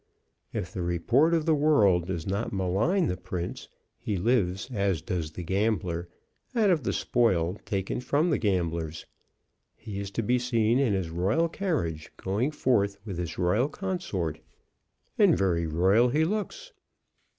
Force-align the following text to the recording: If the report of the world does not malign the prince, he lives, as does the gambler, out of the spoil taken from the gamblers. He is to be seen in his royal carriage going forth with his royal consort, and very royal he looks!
If 0.51 0.73
the 0.73 0.81
report 0.81 1.31
of 1.35 1.45
the 1.45 1.53
world 1.53 2.07
does 2.07 2.25
not 2.25 2.51
malign 2.51 3.05
the 3.05 3.15
prince, 3.15 3.67
he 3.99 4.17
lives, 4.17 4.67
as 4.73 4.99
does 5.03 5.33
the 5.33 5.43
gambler, 5.43 6.09
out 6.55 6.71
of 6.71 6.81
the 6.83 6.91
spoil 6.91 7.59
taken 7.65 7.99
from 8.01 8.31
the 8.31 8.39
gamblers. 8.39 9.05
He 9.75 9.99
is 9.99 10.09
to 10.17 10.23
be 10.23 10.39
seen 10.39 10.79
in 10.79 10.93
his 10.93 11.11
royal 11.11 11.47
carriage 11.47 12.11
going 12.17 12.49
forth 12.49 12.97
with 13.05 13.19
his 13.19 13.37
royal 13.37 13.69
consort, 13.69 14.39
and 15.19 15.37
very 15.37 15.67
royal 15.67 16.09
he 16.09 16.25
looks! 16.25 16.73